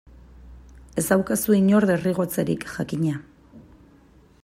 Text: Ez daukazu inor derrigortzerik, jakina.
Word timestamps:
Ez 1.01 1.03
daukazu 1.09 1.55
inor 1.57 1.87
derrigortzerik, 1.91 2.67
jakina. 2.79 3.19